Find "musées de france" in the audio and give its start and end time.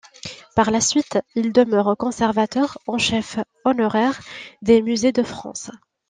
4.81-5.69